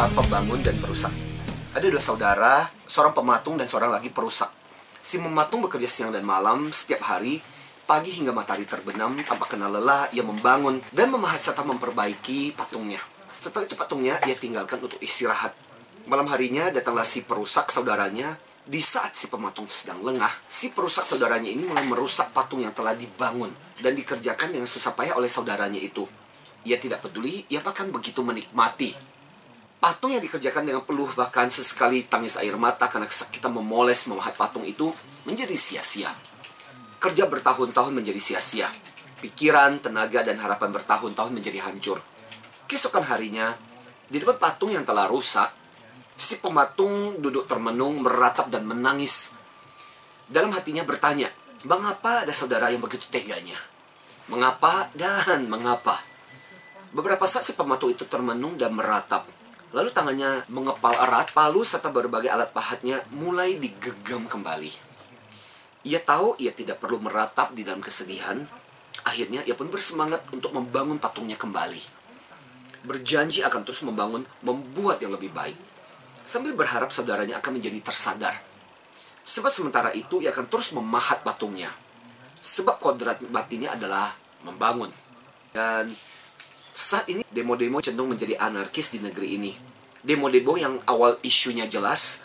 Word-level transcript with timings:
Kisah 0.00 0.16
pembangun 0.16 0.64
dan 0.64 0.72
perusak. 0.80 1.12
Ada 1.76 1.92
dua 1.92 2.00
saudara, 2.00 2.64
seorang 2.88 3.12
pematung 3.12 3.60
dan 3.60 3.68
seorang 3.68 3.92
lagi 3.92 4.08
perusak. 4.08 4.48
Si 4.96 5.20
pematung 5.20 5.60
bekerja 5.60 5.84
siang 5.84 6.08
dan 6.08 6.24
malam 6.24 6.72
setiap 6.72 7.04
hari, 7.04 7.44
pagi 7.84 8.08
hingga 8.08 8.32
matahari 8.32 8.64
terbenam 8.64 9.12
tanpa 9.28 9.44
kenal 9.44 9.68
lelah 9.68 10.08
ia 10.16 10.24
membangun 10.24 10.80
dan 10.96 11.12
memahat 11.12 11.36
serta 11.44 11.68
memperbaiki 11.68 12.56
patungnya. 12.56 12.96
Setelah 13.36 13.68
itu 13.68 13.76
patungnya 13.76 14.16
ia 14.24 14.32
tinggalkan 14.32 14.80
untuk 14.80 14.96
istirahat. 15.04 15.52
Malam 16.08 16.32
harinya 16.32 16.72
datanglah 16.72 17.04
si 17.04 17.20
perusak 17.20 17.68
saudaranya 17.68 18.40
di 18.64 18.80
saat 18.80 19.12
si 19.12 19.28
pematung 19.28 19.68
sedang 19.68 20.00
lengah, 20.00 20.32
si 20.48 20.72
perusak 20.72 21.04
saudaranya 21.04 21.52
ini 21.52 21.68
mulai 21.68 21.84
merusak 21.84 22.32
patung 22.32 22.64
yang 22.64 22.72
telah 22.72 22.96
dibangun 22.96 23.52
dan 23.84 23.92
dikerjakan 23.92 24.48
dengan 24.48 24.64
susah 24.64 24.96
payah 24.96 25.20
oleh 25.20 25.28
saudaranya 25.28 25.76
itu. 25.76 26.08
Ia 26.64 26.80
tidak 26.80 27.04
peduli, 27.04 27.44
ia 27.52 27.60
bahkan 27.60 27.92
begitu 27.92 28.24
menikmati. 28.24 29.09
Patung 29.80 30.12
yang 30.12 30.20
dikerjakan 30.20 30.68
dengan 30.68 30.84
peluh 30.84 31.08
bahkan 31.16 31.48
sesekali 31.48 32.04
tangis 32.04 32.36
air 32.36 32.52
mata 32.60 32.84
karena 32.84 33.08
kesakitan 33.08 33.48
memoles 33.48 34.04
memahat 34.12 34.36
patung 34.36 34.60
itu 34.68 34.92
menjadi 35.24 35.56
sia-sia. 35.56 36.12
Kerja 37.00 37.24
bertahun-tahun 37.24 37.88
menjadi 37.96 38.20
sia-sia. 38.20 38.68
Pikiran, 39.24 39.80
tenaga, 39.80 40.20
dan 40.20 40.36
harapan 40.36 40.68
bertahun-tahun 40.76 41.32
menjadi 41.32 41.64
hancur. 41.64 41.96
Keesokan 42.68 43.08
harinya, 43.08 43.56
di 44.04 44.20
depan 44.20 44.36
patung 44.36 44.68
yang 44.68 44.84
telah 44.84 45.08
rusak, 45.08 45.48
si 46.12 46.36
pematung 46.44 47.16
duduk 47.16 47.48
termenung, 47.48 48.04
meratap 48.04 48.52
dan 48.52 48.68
menangis. 48.68 49.32
Dalam 50.28 50.52
hatinya 50.52 50.84
bertanya, 50.84 51.32
mengapa 51.64 52.28
ada 52.28 52.36
saudara 52.36 52.68
yang 52.68 52.84
begitu 52.84 53.08
teganya? 53.08 53.56
Mengapa 54.28 54.92
dan 54.92 55.48
mengapa? 55.48 55.96
Beberapa 56.92 57.24
saat 57.24 57.48
si 57.48 57.56
pematung 57.56 57.88
itu 57.88 58.04
termenung 58.04 58.60
dan 58.60 58.76
meratap. 58.76 59.39
Lalu 59.70 59.94
tangannya 59.94 60.50
mengepal 60.50 60.98
erat, 60.98 61.30
palu 61.30 61.62
serta 61.62 61.94
berbagai 61.94 62.26
alat 62.26 62.50
pahatnya 62.50 63.06
mulai 63.14 63.54
digenggam 63.54 64.26
kembali. 64.26 64.70
Ia 65.86 66.02
tahu 66.02 66.34
ia 66.42 66.50
tidak 66.50 66.82
perlu 66.82 66.98
meratap 66.98 67.54
di 67.54 67.62
dalam 67.62 67.78
kesedihan. 67.78 68.42
Akhirnya 69.06 69.46
ia 69.46 69.54
pun 69.54 69.70
bersemangat 69.70 70.26
untuk 70.34 70.52
membangun 70.52 70.98
patungnya 70.98 71.38
kembali. 71.38 71.80
Berjanji 72.84 73.46
akan 73.46 73.62
terus 73.62 73.80
membangun, 73.86 74.26
membuat 74.42 75.00
yang 75.00 75.14
lebih 75.14 75.30
baik. 75.30 75.56
Sambil 76.26 76.52
berharap 76.52 76.90
saudaranya 76.90 77.38
akan 77.38 77.62
menjadi 77.62 77.80
tersadar. 77.80 78.34
Sebab 79.24 79.48
sementara 79.48 79.94
itu 79.94 80.18
ia 80.20 80.34
akan 80.34 80.50
terus 80.50 80.74
memahat 80.74 81.22
patungnya. 81.22 81.70
Sebab 82.42 82.82
kodrat 82.82 83.22
batinnya 83.30 83.72
adalah 83.78 84.16
membangun. 84.42 84.90
Dan 85.54 85.92
saat 86.70 87.10
ini 87.10 87.26
demo-demo 87.26 87.82
cenderung 87.82 88.14
menjadi 88.14 88.38
anarkis 88.38 88.94
di 88.94 89.02
negeri 89.02 89.34
ini. 89.36 89.52
Demo-demo 90.00 90.56
yang 90.56 90.80
awal 90.86 91.18
isunya 91.20 91.66
jelas, 91.66 92.24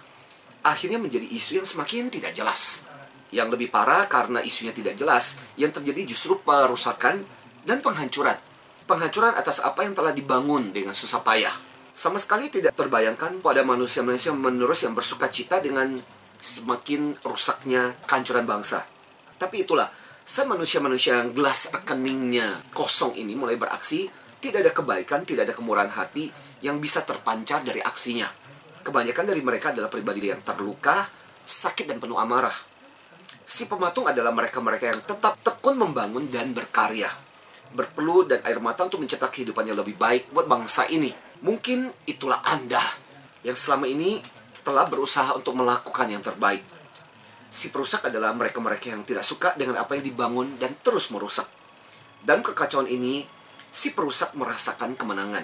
akhirnya 0.63 1.01
menjadi 1.01 1.25
isu 1.25 1.59
yang 1.59 1.67
semakin 1.67 2.13
tidak 2.13 2.37
jelas. 2.37 2.85
Yang 3.33 3.57
lebih 3.57 3.73
parah 3.73 4.05
karena 4.05 4.39
isunya 4.45 4.71
tidak 4.71 4.95
jelas, 4.95 5.41
yang 5.59 5.73
terjadi 5.73 6.07
justru 6.07 6.39
perusakan 6.39 7.25
dan 7.65 7.81
penghancuran. 7.81 8.37
Penghancuran 8.85 9.33
atas 9.33 9.59
apa 9.59 9.81
yang 9.81 9.97
telah 9.97 10.13
dibangun 10.13 10.69
dengan 10.69 10.93
susah 10.93 11.25
payah. 11.25 11.51
Sama 11.89 12.21
sekali 12.21 12.53
tidak 12.53 12.77
terbayangkan 12.77 13.41
pada 13.41 13.65
manusia-manusia 13.65 14.29
menerus 14.31 14.85
yang 14.85 14.93
bersuka 14.93 15.27
cita 15.33 15.57
dengan 15.57 15.97
semakin 16.37 17.17
rusaknya 17.25 17.97
kehancuran 18.05 18.45
bangsa. 18.45 18.85
Tapi 19.35 19.65
itulah, 19.65 19.89
saya 20.21 20.45
manusia-manusia 20.47 21.21
yang 21.23 21.33
gelas 21.33 21.71
rekeningnya 21.73 22.61
kosong 22.71 23.17
ini 23.17 23.33
mulai 23.33 23.57
beraksi 23.57 24.07
tidak 24.45 24.61
ada 24.61 24.73
kebaikan, 24.77 25.25
tidak 25.25 25.49
ada 25.49 25.55
kemurahan 25.57 25.89
hati 25.89 26.29
yang 26.61 26.77
bisa 26.77 27.01
terpancar 27.01 27.65
dari 27.65 27.81
aksinya. 27.81 28.29
Kebanyakan 28.85 29.33
dari 29.33 29.41
mereka 29.41 29.73
adalah 29.73 29.89
pribadi 29.89 30.29
yang 30.29 30.45
terluka, 30.45 31.09
sakit, 31.41 31.89
dan 31.89 31.97
penuh 31.97 32.21
amarah. 32.21 32.53
Si 33.41 33.65
pematung 33.65 34.05
adalah 34.05 34.29
mereka-mereka 34.29 34.85
yang 34.93 35.01
tetap 35.01 35.41
tekun 35.41 35.81
membangun 35.81 36.29
dan 36.29 36.53
berkarya. 36.53 37.09
Berpeluh 37.73 38.29
dan 38.29 38.45
air 38.45 38.61
mata 38.61 38.85
untuk 38.85 39.01
mencetak 39.01 39.33
kehidupan 39.33 39.65
yang 39.65 39.81
lebih 39.81 39.97
baik 39.97 40.29
buat 40.29 40.45
bangsa 40.45 40.85
ini. 40.93 41.09
Mungkin 41.41 42.05
itulah 42.05 42.45
Anda 42.45 42.81
yang 43.41 43.57
selama 43.57 43.89
ini 43.89 44.21
telah 44.61 44.85
berusaha 44.85 45.33
untuk 45.33 45.57
melakukan 45.57 46.05
yang 46.05 46.21
terbaik. 46.21 46.61
Si 47.49 47.73
perusak 47.73 48.09
adalah 48.09 48.33
mereka-mereka 48.37 48.93
yang 48.93 49.01
tidak 49.01 49.25
suka 49.25 49.57
dengan 49.57 49.81
apa 49.81 49.97
yang 49.97 50.05
dibangun 50.05 50.57
dan 50.61 50.77
terus 50.85 51.09
merusak. 51.09 51.49
Dalam 52.25 52.41
kekacauan 52.41 52.89
ini, 52.89 53.34
si 53.75 53.91
perusak 53.91 54.31
merasakan 54.39 54.95
kemenangan. 54.95 55.43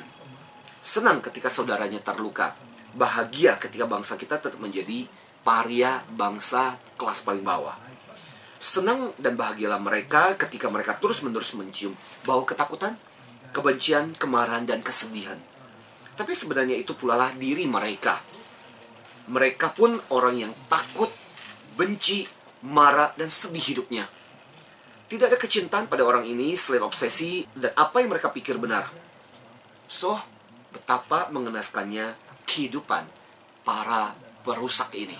Senang 0.79 1.19
ketika 1.19 1.51
saudaranya 1.51 1.99
terluka. 1.99 2.55
Bahagia 2.95 3.59
ketika 3.59 3.83
bangsa 3.83 4.15
kita 4.15 4.39
tetap 4.39 4.55
menjadi 4.55 5.03
paria 5.43 5.99
bangsa 6.15 6.79
kelas 6.95 7.27
paling 7.27 7.43
bawah. 7.43 7.75
Senang 8.55 9.11
dan 9.19 9.35
bahagialah 9.35 9.83
mereka 9.83 10.39
ketika 10.39 10.71
mereka 10.71 10.95
terus-menerus 10.95 11.51
mencium 11.59 11.91
bau 12.23 12.47
ketakutan, 12.47 12.95
kebencian, 13.51 14.15
kemarahan, 14.15 14.63
dan 14.63 14.79
kesedihan. 14.79 15.39
Tapi 16.15 16.31
sebenarnya 16.31 16.79
itu 16.79 16.95
pula 16.95 17.19
lah 17.19 17.31
diri 17.35 17.67
mereka. 17.67 18.15
Mereka 19.27 19.75
pun 19.75 19.99
orang 20.11 20.47
yang 20.47 20.53
takut, 20.71 21.11
benci, 21.75 22.27
marah, 22.63 23.11
dan 23.15 23.27
sedih 23.27 23.75
hidupnya 23.75 24.07
tidak 25.11 25.35
ada 25.35 25.35
kecintaan 25.35 25.91
pada 25.91 26.07
orang 26.07 26.23
ini 26.23 26.55
selain 26.55 26.87
obsesi 26.87 27.43
dan 27.51 27.75
apa 27.75 27.99
yang 27.99 28.15
mereka 28.15 28.31
pikir 28.31 28.55
benar. 28.55 28.87
So, 29.83 30.15
betapa 30.71 31.27
mengenaskannya 31.35 32.15
kehidupan 32.47 33.03
para 33.67 34.15
perusak 34.47 34.95
ini. 34.95 35.19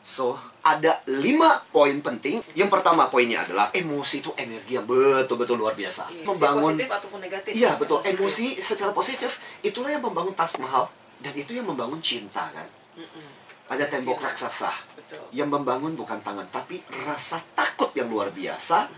So, 0.00 0.40
ada 0.64 1.04
lima 1.04 1.60
poin 1.68 2.00
penting. 2.00 2.40
Yang 2.56 2.72
pertama 2.72 3.12
poinnya 3.12 3.44
adalah 3.44 3.68
emosi 3.68 4.24
itu 4.24 4.32
energi 4.40 4.80
yang 4.80 4.88
betul-betul 4.88 5.60
luar 5.60 5.76
biasa. 5.76 6.08
Iya, 6.08 6.24
membangun 6.24 6.72
positif 6.72 6.88
ataupun 6.88 7.20
negatif. 7.20 7.52
Iya, 7.52 7.68
ya, 7.68 7.72
betul. 7.76 8.00
positif. 8.00 8.16
Emosi 8.16 8.46
secara 8.64 8.92
positif 8.96 9.30
itulah 9.60 9.92
yang 9.92 10.00
membangun 10.00 10.32
Taj 10.32 10.56
Mahal 10.56 10.88
dan 11.20 11.36
itu 11.36 11.52
yang 11.52 11.68
membangun 11.68 12.00
cinta 12.00 12.48
kan. 12.48 12.64
Mm-mm. 12.96 13.37
Ada 13.68 13.84
tembok 13.84 14.24
raksasa 14.24 14.72
Betul. 14.96 15.24
yang 15.36 15.52
membangun 15.52 15.92
bukan 15.92 16.24
tangan 16.24 16.48
tapi 16.48 16.80
rasa 17.04 17.40
takut 17.52 17.92
yang 17.92 18.08
luar 18.08 18.32
biasa. 18.32 18.88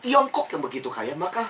Tiongkok 0.00 0.48
yang 0.54 0.62
begitu 0.64 0.88
kaya, 0.88 1.12
maka 1.12 1.44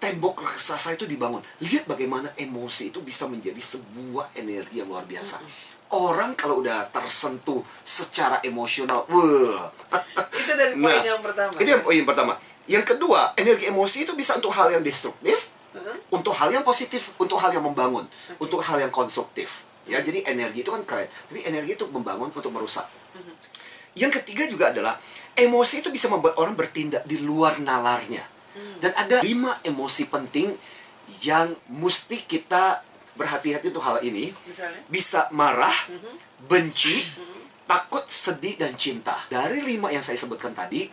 tembok 0.00 0.42
raksasa 0.42 0.96
itu 0.96 1.04
dibangun. 1.04 1.40
Lihat 1.60 1.86
bagaimana 1.86 2.32
emosi 2.36 2.90
itu 2.92 3.00
bisa 3.04 3.28
menjadi 3.28 3.60
sebuah 3.60 4.36
energi 4.36 4.80
yang 4.80 4.88
luar 4.88 5.04
biasa. 5.04 5.40
Orang 5.90 6.34
kalau 6.34 6.64
udah 6.64 6.88
tersentuh 6.90 7.60
secara 7.82 8.40
emosional, 8.42 9.04
wah. 9.10 9.68
Itu 10.32 10.52
dari 10.54 10.74
poin 10.76 10.98
Nah, 10.98 11.04
yang 11.04 11.22
pertama. 11.22 11.52
Itu 11.56 11.68
yang 11.68 11.82
poin 11.84 12.04
pertama. 12.04 12.32
Yang 12.70 12.84
kedua, 12.94 13.34
energi 13.34 13.66
emosi 13.66 14.06
itu 14.06 14.12
bisa 14.14 14.38
untuk 14.38 14.54
hal 14.54 14.70
yang 14.70 14.82
destruktif, 14.86 15.50
untuk 16.10 16.34
hal 16.34 16.50
yang 16.54 16.62
positif, 16.62 17.10
untuk 17.18 17.38
hal 17.42 17.50
yang 17.50 17.66
membangun, 17.66 18.06
untuk 18.38 18.62
hal 18.62 18.78
yang 18.78 18.92
konstruktif. 18.94 19.66
Ya, 19.88 20.04
jadi 20.04 20.24
energi 20.28 20.60
itu 20.60 20.70
kan 20.70 20.84
keren. 20.84 21.08
Tapi 21.08 21.40
energi 21.46 21.76
itu 21.76 21.86
membangun 21.88 22.28
untuk 22.28 22.52
merusak. 22.52 22.84
Yang 23.96 24.22
ketiga 24.22 24.46
juga 24.46 24.70
adalah 24.70 24.94
emosi 25.34 25.82
itu 25.82 25.90
bisa 25.90 26.06
membuat 26.06 26.38
orang 26.38 26.54
bertindak 26.54 27.02
di 27.08 27.18
luar 27.18 27.58
nalarnya. 27.58 28.22
Dan 28.80 28.92
ada 28.96 29.22
lima 29.22 29.56
emosi 29.62 30.08
penting 30.10 30.52
yang 31.22 31.52
mesti 31.70 32.22
kita 32.22 32.82
berhati-hati 33.18 33.68
untuk 33.74 33.84
hal 33.84 34.00
ini. 34.00 34.30
Misalnya. 34.46 34.80
Bisa 34.86 35.28
marah, 35.34 35.74
Mhm. 35.90 36.46
benci, 36.48 37.04
takut, 37.66 38.06
sedih, 38.06 38.56
dan 38.56 38.72
cinta. 38.78 39.26
Dari 39.28 39.60
lima 39.60 39.90
yang 39.92 40.00
saya 40.00 40.16
sebutkan 40.16 40.54
tadi, 40.54 40.88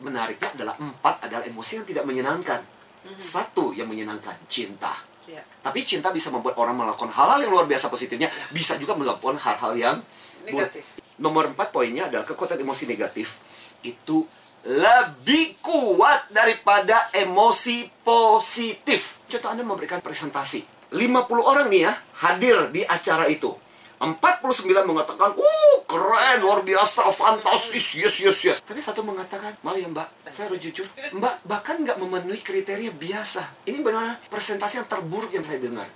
menariknya 0.00 0.52
adalah 0.54 0.74
empat 0.76 1.26
adalah 1.26 1.44
emosi 1.48 1.82
yang 1.82 1.86
tidak 1.88 2.04
menyenangkan. 2.04 2.60
Satu 3.16 3.70
yang 3.72 3.86
menyenangkan, 3.86 4.34
cinta. 4.50 4.92
Ya. 5.26 5.42
Tapi 5.42 5.82
cinta 5.82 6.14
bisa 6.14 6.30
membuat 6.30 6.54
orang 6.58 6.78
melakukan 6.78 7.10
hal-hal 7.10 7.42
yang 7.42 7.50
luar 7.50 7.66
biasa 7.66 7.90
positifnya, 7.90 8.30
bisa 8.54 8.78
juga 8.78 8.94
melakukan 8.94 9.34
hal-hal 9.42 9.74
yang 9.74 9.96
Negatif. 10.46 10.84
Nomor 11.18 11.50
empat 11.50 11.74
poinnya 11.74 12.06
adalah 12.06 12.22
kekuatan 12.22 12.62
emosi 12.62 12.86
negatif 12.86 13.42
itu 13.82 14.22
lebih 14.66 15.58
kuat 15.62 16.30
daripada 16.30 17.10
emosi 17.14 17.86
positif. 18.02 19.22
Contoh 19.26 19.50
Anda 19.50 19.62
memberikan 19.66 20.02
presentasi. 20.02 20.94
50 20.94 21.02
orang 21.42 21.66
nih 21.66 21.82
ya 21.86 21.92
hadir 22.22 22.70
di 22.70 22.86
acara 22.86 23.26
itu. 23.26 23.50
49 23.96 24.84
mengatakan, 24.84 25.32
uh 25.32 25.76
keren, 25.88 26.44
luar 26.44 26.60
biasa, 26.60 27.08
fantastis, 27.16 27.96
yes, 27.96 28.20
yes, 28.20 28.38
yes. 28.44 28.56
Tapi 28.60 28.76
satu 28.84 29.00
mengatakan, 29.00 29.56
maaf 29.64 29.80
ya 29.80 29.88
mbak, 29.88 30.04
saya 30.28 30.52
harus 30.52 30.60
jujur, 30.60 30.84
mbak 31.16 31.40
bahkan 31.48 31.80
nggak 31.80 31.96
memenuhi 31.96 32.44
kriteria 32.44 32.92
biasa. 32.92 33.64
Ini 33.64 33.80
benar 33.80 34.20
presentasi 34.28 34.84
yang 34.84 34.88
terburuk 34.88 35.32
yang 35.32 35.44
saya 35.44 35.56
dengar. 35.64 35.88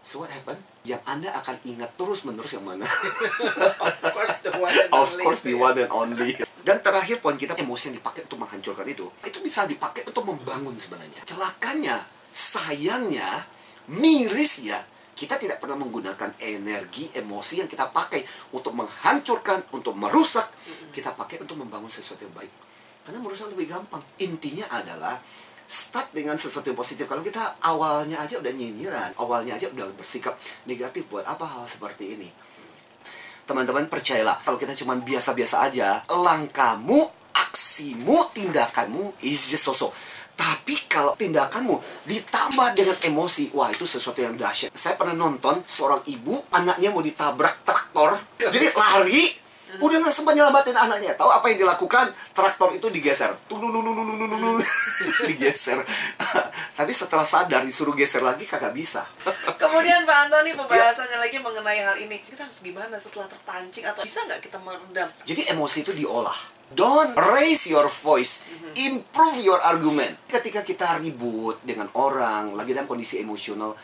So 0.00 0.24
what 0.24 0.32
happened? 0.32 0.60
Yang 0.80 1.04
Anda 1.04 1.28
akan 1.36 1.60
ingat 1.64 1.92
terus-menerus 1.96 2.56
yang 2.56 2.64
mana? 2.64 2.88
Of 3.84 4.00
course 4.16 4.34
the 4.40 4.52
one 4.56 4.72
and 4.72 4.88
of 4.96 5.08
only. 5.12 5.24
course 5.24 5.40
the 5.44 5.54
one 5.56 5.76
and 5.76 5.92
only. 5.92 6.30
Dan 6.60 6.80
terakhir 6.80 7.20
poin 7.20 7.36
kita 7.36 7.56
emosi 7.56 7.92
yang 7.92 7.96
dipakai 8.00 8.24
untuk 8.28 8.40
menghancurkan 8.40 8.84
itu, 8.88 9.08
itu 9.24 9.38
bisa 9.44 9.64
dipakai 9.68 10.04
untuk 10.08 10.24
membangun 10.28 10.76
sebenarnya. 10.76 11.20
Celakanya, 11.24 12.00
sayangnya, 12.32 13.44
mirisnya, 13.88 14.80
kita 15.20 15.36
tidak 15.36 15.60
pernah 15.60 15.76
menggunakan 15.76 16.40
energi, 16.40 17.12
emosi 17.12 17.60
yang 17.60 17.68
kita 17.68 17.92
pakai 17.92 18.24
untuk 18.56 18.72
menghancurkan, 18.72 19.68
untuk 19.76 19.92
merusak. 19.92 20.48
Kita 20.88 21.12
pakai 21.12 21.44
untuk 21.44 21.60
membangun 21.60 21.92
sesuatu 21.92 22.24
yang 22.24 22.32
baik. 22.32 22.48
Karena 23.04 23.20
merusak 23.20 23.52
lebih 23.52 23.68
gampang. 23.68 24.00
Intinya 24.24 24.64
adalah 24.72 25.20
start 25.68 26.16
dengan 26.16 26.40
sesuatu 26.40 26.72
yang 26.72 26.78
positif. 26.80 27.04
Kalau 27.04 27.20
kita 27.20 27.60
awalnya 27.60 28.16
aja 28.24 28.40
udah 28.40 28.48
nyinyiran, 28.48 29.12
awalnya 29.20 29.60
aja 29.60 29.68
udah 29.68 29.92
bersikap 29.92 30.40
negatif 30.64 31.04
buat 31.12 31.28
apa 31.28 31.44
hal 31.44 31.68
seperti 31.68 32.16
ini? 32.16 32.32
Teman-teman 33.44 33.92
percayalah, 33.92 34.40
kalau 34.40 34.56
kita 34.56 34.72
cuma 34.72 34.96
biasa-biasa 34.96 35.68
aja, 35.68 36.00
langkahmu, 36.08 37.12
aksimu, 37.36 38.32
tindakanmu 38.32 39.20
is 39.20 39.52
just 39.52 39.68
so-so. 39.68 39.92
Tapi 40.40 40.88
kalau 40.88 41.12
tindakanmu 41.20 41.76
ditambah 42.08 42.72
dengan 42.72 42.96
emosi, 42.96 43.52
wah 43.52 43.68
itu 43.68 43.84
sesuatu 43.84 44.24
yang 44.24 44.40
dahsyat. 44.40 44.72
Saya 44.72 44.96
pernah 44.96 45.12
nonton 45.12 45.60
seorang 45.68 46.00
ibu, 46.08 46.40
anaknya 46.48 46.88
mau 46.88 47.04
ditabrak 47.04 47.60
traktor, 47.60 48.16
jadi 48.40 48.72
lari, 48.72 49.28
udah 49.84 49.96
nggak 50.00 50.14
sempat 50.16 50.32
nyelamatin 50.32 50.80
anaknya. 50.80 51.12
Tahu 51.12 51.28
apa 51.28 51.44
yang 51.52 51.68
dilakukan? 51.68 52.08
Traktor 52.32 52.72
itu 52.72 52.88
digeser, 52.88 53.36
digeser. 55.28 55.84
Tapi 56.72 56.92
setelah 56.96 57.28
sadar 57.28 57.60
disuruh 57.60 57.92
geser 57.92 58.24
lagi 58.24 58.48
kagak 58.48 58.72
bisa. 58.72 59.04
Kemudian 59.60 60.08
Pak 60.08 60.16
Antoni 60.24 60.56
pembahasannya 60.56 61.20
lagi 61.20 61.36
mengenai 61.36 61.84
hal 61.84 62.00
ini. 62.00 62.16
Kita 62.24 62.48
harus 62.48 62.64
gimana 62.64 62.96
setelah 62.96 63.28
terpancing 63.28 63.84
atau 63.84 64.00
bisa 64.00 64.24
nggak 64.24 64.40
kita 64.40 64.56
meredam? 64.56 65.12
Jadi 65.28 65.52
emosi 65.52 65.84
itu 65.84 65.92
diolah. 65.92 66.59
Don't 66.70 67.18
raise 67.18 67.66
your 67.66 67.90
voice. 67.90 68.46
Improve 68.78 69.42
your 69.42 69.58
argument. 69.58 70.22
Ketika 70.30 70.62
kita 70.62 71.02
ribut 71.02 71.58
dengan 71.66 71.90
orang, 71.98 72.54
lagi 72.54 72.70
dalam 72.70 72.86
kondisi 72.86 73.18
emosional, 73.18 73.74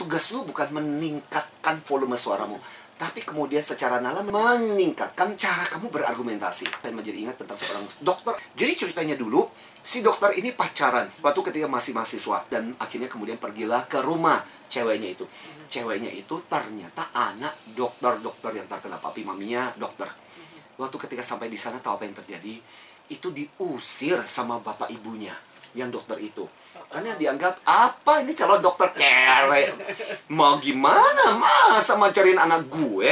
tugas 0.00 0.32
lu 0.32 0.48
bukan 0.48 0.72
meningkatkan 0.72 1.76
volume 1.84 2.16
suaramu, 2.16 2.56
tapi 2.96 3.20
kemudian 3.20 3.60
secara 3.60 4.00
nalar 4.00 4.24
meningkatkan 4.24 5.36
cara 5.36 5.68
kamu 5.68 5.92
berargumentasi. 5.92 6.64
Saya 6.80 6.94
menjadi 6.96 7.20
ingat 7.28 7.36
tentang 7.44 7.60
seorang 7.60 7.84
dokter. 8.00 8.32
Jadi 8.56 8.72
ceritanya 8.80 9.12
dulu, 9.20 9.52
si 9.84 10.00
dokter 10.00 10.32
ini 10.32 10.56
pacaran 10.56 11.04
waktu 11.20 11.40
ketika 11.52 11.68
masih 11.68 11.92
mahasiswa 11.92 12.48
dan 12.48 12.72
akhirnya 12.80 13.12
kemudian 13.12 13.36
pergilah 13.36 13.84
ke 13.84 14.00
rumah 14.00 14.40
ceweknya 14.72 15.12
itu. 15.12 15.28
Ceweknya 15.68 16.08
itu 16.08 16.40
ternyata 16.48 17.12
anak 17.12 17.60
dokter-dokter 17.76 18.56
yang 18.56 18.64
terkenal 18.64 18.96
papi 19.04 19.20
maminya 19.20 19.68
dokter. 19.76 20.08
Waktu 20.80 20.96
ketika 21.08 21.22
sampai 21.24 21.52
di 21.52 21.60
sana 21.60 21.78
tahu 21.78 22.00
apa 22.00 22.04
yang 22.08 22.16
terjadi? 22.16 22.54
Itu 23.12 23.28
diusir 23.34 24.24
sama 24.24 24.58
bapak 24.62 24.88
ibunya 24.88 25.36
yang 25.72 25.88
dokter 25.88 26.20
itu. 26.20 26.44
Karena 26.92 27.16
dianggap 27.16 27.64
apa 27.64 28.20
ini 28.20 28.36
calon 28.36 28.60
dokter 28.60 28.92
kere. 28.92 29.72
Mau 30.32 30.60
gimana 30.60 31.36
masa 31.36 31.96
macarin 31.96 32.36
anak 32.36 32.68
gue? 32.68 33.10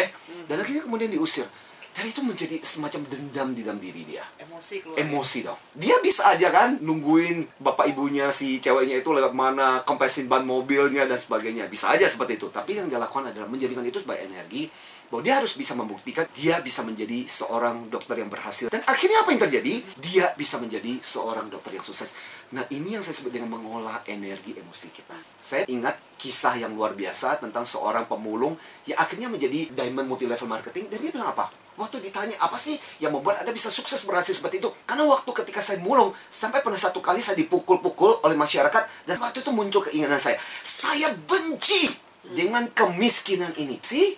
Dan 0.48 0.60
akhirnya 0.60 0.84
kemudian 0.84 1.12
diusir. 1.12 1.48
Dan 1.90 2.06
itu 2.06 2.22
menjadi 2.22 2.56
semacam 2.62 3.02
dendam 3.10 3.48
di 3.50 3.66
dalam 3.66 3.82
diri 3.82 4.06
dia 4.06 4.22
Emosi 4.38 4.78
keluar. 4.78 4.96
emosi 5.02 5.38
dong. 5.42 5.58
Dia 5.74 5.98
bisa 5.98 6.30
aja 6.30 6.48
kan 6.54 6.78
nungguin 6.78 7.58
bapak 7.58 7.90
ibunya 7.90 8.30
si 8.30 8.62
ceweknya 8.62 9.02
itu 9.02 9.10
lewat 9.10 9.34
mana, 9.34 9.82
kompresin 9.82 10.30
ban 10.30 10.46
mobilnya 10.46 11.02
dan 11.04 11.18
sebagainya. 11.18 11.66
Bisa 11.66 11.90
aja 11.90 12.06
seperti 12.06 12.38
itu. 12.38 12.46
Tapi 12.46 12.78
yang 12.78 12.86
dia 12.86 13.02
lakukan 13.02 13.34
adalah 13.34 13.50
menjadikan 13.50 13.82
itu 13.82 13.98
sebagai 13.98 14.22
energi 14.30 14.70
bahwa 15.10 15.26
dia 15.26 15.42
harus 15.42 15.58
bisa 15.58 15.74
membuktikan 15.74 16.22
dia 16.30 16.62
bisa 16.62 16.86
menjadi 16.86 17.26
seorang 17.26 17.90
dokter 17.90 18.22
yang 18.22 18.30
berhasil. 18.30 18.70
Dan 18.70 18.86
akhirnya 18.86 19.26
apa 19.26 19.34
yang 19.34 19.42
terjadi? 19.42 19.74
Dia 19.98 20.30
bisa 20.38 20.62
menjadi 20.62 21.02
seorang 21.02 21.50
dokter 21.50 21.74
yang 21.74 21.82
sukses. 21.82 22.14
Nah, 22.54 22.62
ini 22.70 22.94
yang 22.94 23.02
saya 23.02 23.18
sebut 23.18 23.34
dengan 23.34 23.50
mengolah 23.50 24.06
energi 24.06 24.54
emosi 24.54 24.94
kita. 24.94 25.18
Saya 25.42 25.66
ingat 25.66 25.98
kisah 26.14 26.54
yang 26.62 26.78
luar 26.78 26.94
biasa 26.94 27.42
tentang 27.42 27.66
seorang 27.66 28.06
pemulung 28.06 28.54
yang 28.86 29.02
akhirnya 29.02 29.26
menjadi 29.26 29.74
diamond 29.74 30.06
multi 30.06 30.30
level 30.30 30.46
marketing 30.46 30.86
dan 30.86 31.02
dia 31.02 31.10
bilang 31.10 31.34
apa? 31.34 31.50
Waktu 31.80 32.12
ditanya 32.12 32.36
apa 32.44 32.60
sih 32.60 32.76
yang 33.00 33.16
membuat 33.16 33.40
Anda 33.40 33.56
bisa 33.56 33.72
sukses 33.72 34.04
berhasil 34.04 34.36
seperti 34.36 34.60
itu? 34.60 34.68
Karena 34.84 35.08
waktu 35.08 35.32
ketika 35.32 35.64
saya 35.64 35.80
mulung, 35.80 36.12
sampai 36.28 36.60
pernah 36.60 36.76
satu 36.76 37.00
kali 37.00 37.24
saya 37.24 37.40
dipukul-pukul 37.40 38.20
oleh 38.20 38.36
masyarakat 38.36 39.08
dan 39.08 39.16
waktu 39.16 39.40
itu 39.40 39.48
muncul 39.48 39.80
keinginan 39.88 40.20
saya. 40.20 40.36
Saya 40.60 41.08
benci 41.24 41.88
dengan 42.36 42.68
kemiskinan 42.68 43.56
ini. 43.56 43.80
Sih, 43.80 44.12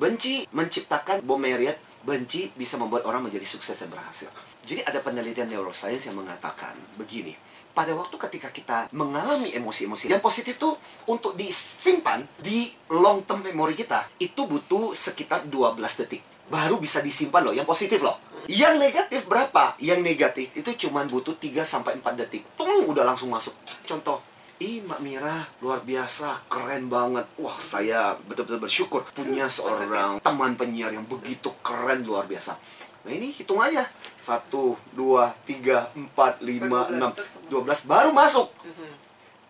benci 0.00 0.48
menciptakan 0.56 1.20
bom 1.20 1.36
Marriott, 1.36 1.76
benci 2.00 2.48
bisa 2.56 2.80
membuat 2.80 3.04
orang 3.04 3.28
menjadi 3.28 3.44
sukses 3.44 3.76
dan 3.76 3.92
berhasil. 3.92 4.32
Jadi 4.64 4.80
ada 4.80 5.04
penelitian 5.04 5.52
neuroscience 5.52 6.08
yang 6.08 6.16
mengatakan 6.16 6.72
begini. 6.96 7.36
Pada 7.76 7.92
waktu 7.92 8.16
ketika 8.16 8.48
kita 8.48 8.78
mengalami 8.96 9.52
emosi-emosi 9.52 10.08
yang 10.08 10.24
positif 10.24 10.56
tuh 10.56 10.80
untuk 11.12 11.36
disimpan 11.36 12.24
di 12.40 12.72
long 12.88 13.20
term 13.28 13.44
memory 13.44 13.76
kita 13.76 14.08
itu 14.16 14.48
butuh 14.48 14.96
sekitar 14.96 15.44
12 15.48 15.76
detik 16.04 16.31
baru 16.50 16.80
bisa 16.82 17.04
disimpan 17.04 17.44
loh 17.46 17.54
yang 17.54 17.68
positif 17.68 18.02
loh. 18.02 18.18
Yang 18.50 18.74
negatif 18.82 19.20
berapa? 19.30 19.78
Yang 19.78 20.00
negatif 20.02 20.48
itu 20.58 20.70
cuma 20.86 21.06
butuh 21.06 21.38
3 21.38 21.62
sampai 21.62 21.94
4 22.02 22.18
detik. 22.26 22.42
Tung 22.58 22.90
udah 22.90 23.06
langsung 23.06 23.30
masuk. 23.30 23.54
Contoh, 23.86 24.18
Ih, 24.62 24.78
Mbak 24.86 25.00
Mira, 25.02 25.42
luar 25.58 25.82
biasa, 25.82 26.46
keren 26.46 26.86
banget. 26.86 27.26
Wah, 27.42 27.58
saya 27.58 28.14
betul-betul 28.26 28.62
bersyukur 28.62 29.02
punya 29.10 29.50
seorang 29.50 30.22
teman 30.22 30.54
penyiar 30.54 30.94
yang 30.94 31.02
begitu 31.02 31.50
keren, 31.66 32.06
luar 32.06 32.30
biasa. 32.30 32.54
Nah, 33.02 33.10
ini 33.10 33.34
hitung 33.34 33.58
aja. 33.58 33.82
1, 34.22 34.46
2, 34.54 34.94
3, 34.94 35.90
4, 36.14 36.38
5, 36.46 36.94
6, 36.94 37.50
12, 37.50 37.90
baru 37.90 38.14
masuk. 38.14 38.54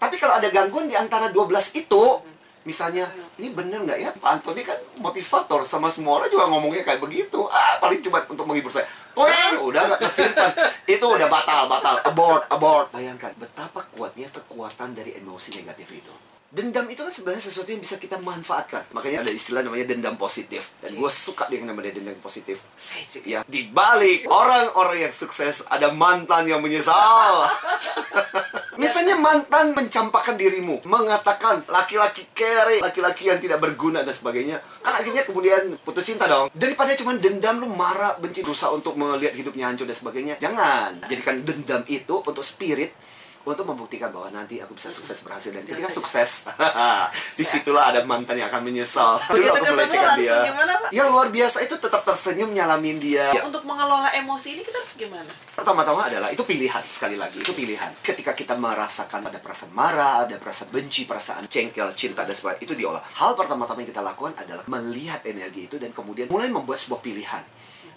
Tapi 0.01 0.17
kalau 0.17 0.41
ada 0.41 0.49
gangguan 0.49 0.89
di 0.89 0.97
antara 0.97 1.29
12 1.29 1.77
itu, 1.77 2.03
misalnya, 2.63 3.11
ini 3.39 3.51
bener 3.51 3.83
nggak 3.83 3.99
ya? 3.99 4.11
Pak 4.15 4.41
Antoni 4.41 4.63
kan 4.63 4.79
motivator, 4.99 5.67
sama 5.67 5.87
semua 5.91 6.23
orang 6.23 6.31
juga 6.31 6.49
ngomongnya 6.51 6.83
kayak 6.87 7.03
begitu. 7.03 7.47
Ah, 7.51 7.79
paling 7.83 8.03
cuma 8.03 8.23
untuk 8.27 8.47
menghibur 8.47 8.71
saya. 8.71 8.87
Tuing, 9.13 9.61
udah 9.61 9.83
nggak 9.93 10.01
kesimpan. 10.03 10.51
itu 10.89 11.07
udah 11.07 11.29
batal, 11.29 11.69
batal. 11.69 11.97
Abort, 12.07 12.43
abort. 12.49 12.87
Bayangkan, 12.95 13.35
betapa 13.37 13.85
kuatnya 13.95 14.31
kekuatan 14.33 14.97
dari 14.97 15.19
emosi 15.19 15.63
negatif 15.63 15.89
itu. 15.93 16.13
Dendam 16.53 16.85
itu 16.93 17.01
kan 17.01 17.09
sebenarnya 17.09 17.49
sesuatu 17.49 17.73
yang 17.73 17.81
bisa 17.81 17.97
kita 17.97 18.21
manfaatkan. 18.21 18.85
Makanya 18.93 19.25
ada 19.25 19.33
istilah 19.33 19.65
namanya 19.65 19.89
dendam 19.89 20.21
positif. 20.21 20.69
Dan 20.85 21.01
gue 21.01 21.09
suka 21.09 21.49
dengan 21.49 21.73
namanya 21.73 21.97
dendam 21.97 22.21
positif. 22.21 22.61
Saya 22.77 23.09
juga. 23.09 23.25
Ya, 23.25 23.41
di 23.49 23.73
balik 23.73 24.29
orang-orang 24.29 25.09
yang 25.09 25.15
sukses 25.17 25.65
ada 25.73 25.89
mantan 25.97 26.45
yang 26.45 26.61
menyesal. 26.61 27.49
Misalnya 28.81 29.21
mantan 29.21 29.77
mencampakkan 29.77 30.41
dirimu, 30.41 30.81
mengatakan 30.89 31.61
laki-laki 31.69 32.25
kere, 32.33 32.81
laki-laki 32.81 33.29
yang 33.29 33.37
tidak 33.37 33.61
berguna 33.61 34.01
dan 34.01 34.17
sebagainya. 34.17 34.65
Kan 34.81 34.97
akhirnya 34.97 35.29
kemudian 35.29 35.77
putus 35.85 36.09
cinta 36.09 36.25
dong. 36.25 36.49
Daripada 36.57 36.97
cuma 36.97 37.13
dendam 37.21 37.61
lu 37.61 37.69
marah, 37.69 38.17
benci, 38.17 38.41
berusaha 38.41 38.73
untuk 38.73 38.97
melihat 38.97 39.37
hidupnya 39.37 39.69
hancur 39.69 39.85
dan 39.85 39.97
sebagainya. 39.97 40.35
Jangan. 40.41 41.05
Jadikan 41.05 41.45
dendam 41.45 41.85
itu 41.85 42.25
untuk 42.25 42.41
spirit 42.41 42.97
untuk 43.43 43.67
membuktikan 43.67 44.15
bahwa 44.15 44.31
nanti 44.31 44.63
aku 44.63 44.79
bisa 44.79 44.89
sukses 44.89 45.19
berhasil 45.21 45.51
dan 45.51 45.67
ketika 45.67 45.91
sukses 45.91 46.47
di 47.39 47.45
situlah 47.45 47.91
ada 47.91 48.01
mantan 48.07 48.39
yang 48.39 48.47
akan 48.47 48.63
menyesal 48.63 49.19
Begitu 49.29 49.51
Dulu 49.51 49.59
aku 49.59 49.65
melecehkan 49.75 50.15
langsung 50.15 50.47
gimana, 50.47 50.73
Pak? 50.79 50.91
yang 50.95 51.09
luar 51.11 51.29
biasa 51.29 51.59
itu 51.63 51.75
tetap 51.77 52.03
tersenyum 52.03 52.51
nyalamin 52.51 52.97
dia 52.99 53.35
Ya, 53.35 53.43
Untuk 53.43 53.67
mengelola 53.67 54.11
emosi 54.15 54.55
ini 54.55 54.63
kita 54.63 54.79
harus 54.79 54.95
gimana? 54.95 55.33
Pertama-tama 55.53 56.07
adalah 56.07 56.29
itu 56.31 56.43
pilihan 56.43 56.83
sekali 56.87 57.15
lagi 57.19 57.39
itu 57.39 57.53
pilihan. 57.53 57.91
Ketika 58.03 58.33
kita 58.33 58.55
merasakan 58.55 59.27
ada 59.27 59.39
perasaan 59.39 59.73
marah, 59.73 60.27
ada 60.27 60.37
perasaan 60.39 60.71
benci, 60.71 61.05
perasaan 61.05 61.47
cengkel, 61.47 61.91
cinta 61.95 62.23
dan 62.23 62.35
sebagainya 62.35 62.63
itu 62.67 62.75
diolah. 62.75 63.03
Hal 63.19 63.35
pertama-tama 63.35 63.83
yang 63.83 63.91
kita 63.91 64.03
lakukan 64.03 64.35
adalah 64.39 64.65
melihat 64.67 65.23
energi 65.27 65.67
itu 65.67 65.77
dan 65.79 65.91
kemudian 65.91 66.29
mulai 66.29 66.49
membuat 66.49 66.79
sebuah 66.79 67.01
pilihan. 67.01 67.43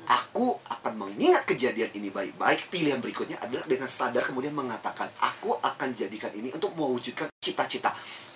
Aku 0.05 0.61
akan 0.69 0.93
mengingat 1.01 1.49
kejadian 1.49 1.89
ini 1.97 2.13
baik-baik. 2.13 2.69
Pilihan 2.69 3.01
berikutnya 3.01 3.41
adalah 3.41 3.65
dengan 3.65 3.89
sadar 3.89 4.21
kemudian 4.21 4.53
mengatakan, 4.53 5.09
aku 5.17 5.57
akan 5.57 5.89
jadikan 5.97 6.29
ini 6.37 6.53
untuk 6.53 6.77
mewujudkan 6.77 7.25
cita-cita. 7.41 7.89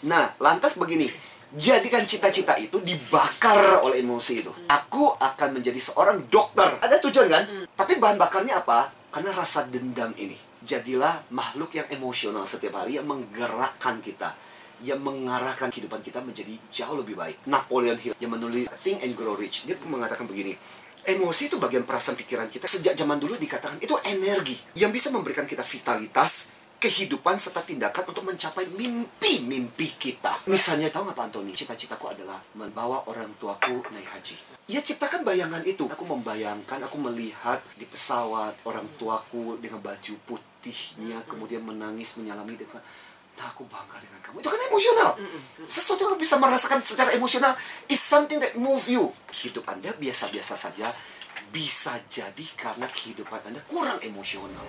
Nah, 0.10 0.34
lantas 0.42 0.82
begini, 0.82 1.14
jadikan 1.54 2.10
cita-cita 2.10 2.58
itu 2.58 2.82
dibakar 2.82 3.86
oleh 3.86 4.02
emosi 4.02 4.34
itu. 4.42 4.52
Aku 4.66 5.14
akan 5.14 5.62
menjadi 5.62 5.78
seorang 5.78 6.26
dokter. 6.26 6.82
Ada 6.82 6.98
tujuan 7.06 7.28
kan? 7.30 7.44
Tapi 7.78 8.02
bahan 8.02 8.18
bakarnya 8.18 8.66
apa? 8.66 8.90
Karena 9.14 9.30
rasa 9.38 9.70
dendam 9.70 10.10
ini. 10.18 10.38
Jadilah 10.66 11.30
makhluk 11.30 11.78
yang 11.78 11.88
emosional 11.94 12.50
setiap 12.50 12.82
hari 12.82 12.98
yang 12.98 13.06
menggerakkan 13.06 14.02
kita 14.02 14.34
yang 14.80 15.04
mengarahkan 15.04 15.68
kehidupan 15.68 16.00
kita 16.00 16.24
menjadi 16.24 16.56
jauh 16.72 16.96
lebih 16.96 17.20
baik. 17.20 17.44
Napoleon 17.52 18.00
Hill 18.00 18.16
yang 18.16 18.32
menulis 18.32 18.72
Think 18.80 19.04
and 19.04 19.12
Grow 19.12 19.36
Rich, 19.36 19.68
dia 19.68 19.76
mengatakan 19.84 20.24
begini, 20.24 20.56
emosi 21.10 21.50
itu 21.50 21.58
bagian 21.58 21.84
perasaan 21.84 22.14
pikiran 22.14 22.48
kita. 22.48 22.70
Sejak 22.70 22.94
zaman 22.94 23.18
dulu 23.18 23.36
dikatakan 23.36 23.82
itu 23.82 23.98
energi 24.06 24.56
yang 24.78 24.94
bisa 24.94 25.10
memberikan 25.10 25.50
kita 25.50 25.66
vitalitas, 25.66 26.54
kehidupan 26.80 27.36
serta 27.36 27.60
tindakan 27.66 28.08
untuk 28.08 28.24
mencapai 28.24 28.64
mimpi-mimpi 28.72 30.00
kita. 30.00 30.48
Misalnya 30.48 30.88
tahu 30.88 31.12
nggak 31.12 31.18
Pak 31.18 31.26
Antoni? 31.28 31.52
Cita-citaku 31.52 32.08
adalah 32.08 32.40
membawa 32.56 33.04
orang 33.12 33.36
tuaku 33.36 33.84
naik 33.92 34.08
haji. 34.08 34.38
Ya 34.72 34.80
ciptakan 34.80 35.28
bayangan 35.28 35.66
itu. 35.68 35.90
Aku 35.92 36.08
membayangkan, 36.08 36.80
aku 36.86 36.96
melihat 37.02 37.60
di 37.76 37.84
pesawat 37.84 38.56
orang 38.64 38.88
tuaku 38.96 39.60
dengan 39.60 39.84
baju 39.84 40.14
putihnya, 40.24 41.20
kemudian 41.28 41.68
menangis, 41.68 42.16
menyalami 42.16 42.56
dengan 42.56 42.80
Nah, 43.40 43.56
aku 43.56 43.64
bangga 43.72 43.96
dengan 44.04 44.20
kamu. 44.20 44.44
Itu 44.44 44.52
kan 44.52 44.60
emosional. 44.68 45.16
Sesuatu 45.64 46.04
yang 46.04 46.20
bisa 46.20 46.36
merasakan 46.36 46.84
secara 46.84 47.16
emosional 47.16 47.56
is 47.88 48.04
something 48.04 48.36
that 48.44 48.52
move 48.60 48.84
you. 48.92 49.16
Hidup 49.32 49.64
Anda 49.64 49.96
biasa-biasa 49.96 50.60
saja 50.60 50.92
bisa 51.48 51.96
jadi 52.04 52.46
karena 52.60 52.92
kehidupan 52.92 53.40
Anda 53.48 53.64
kurang 53.64 54.04
emosional. 54.04 54.68